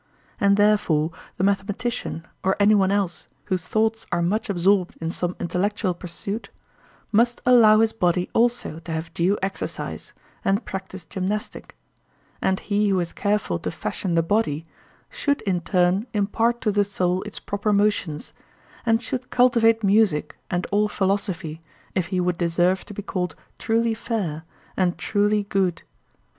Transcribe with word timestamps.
And 0.39 0.57
therefore 0.57 1.11
the 1.37 1.43
mathematician 1.43 2.25
or 2.43 2.55
any 2.59 2.73
one 2.73 2.91
else 2.91 3.27
whose 3.45 3.67
thoughts 3.67 4.07
are 4.11 4.23
much 4.23 4.49
absorbed 4.49 4.97
in 4.99 5.11
some 5.11 5.35
intellectual 5.39 5.93
pursuit, 5.93 6.49
must 7.11 7.39
allow 7.45 7.81
his 7.81 7.93
body 7.93 8.27
also 8.33 8.79
to 8.79 8.91
have 8.91 9.13
due 9.13 9.37
exercise, 9.43 10.13
and 10.43 10.65
practise 10.65 11.05
gymnastic; 11.05 11.77
and 12.41 12.61
he 12.61 12.89
who 12.89 12.99
is 12.99 13.13
careful 13.13 13.59
to 13.59 13.69
fashion 13.69 14.15
the 14.15 14.23
body, 14.23 14.65
should 15.11 15.41
in 15.43 15.59
turn 15.61 16.07
impart 16.15 16.61
to 16.61 16.71
the 16.71 16.83
soul 16.83 17.21
its 17.21 17.37
proper 17.37 17.71
motions, 17.71 18.33
and 18.87 19.03
should 19.03 19.29
cultivate 19.29 19.83
music 19.83 20.35
and 20.49 20.65
all 20.71 20.87
philosophy, 20.87 21.61
if 21.93 22.07
he 22.07 22.19
would 22.19 22.39
deserve 22.39 22.83
to 22.85 22.93
be 22.95 23.03
called 23.03 23.35
truly 23.59 23.93
fair 23.93 24.45
and 24.75 24.97
truly 24.97 25.43
good. 25.43 25.83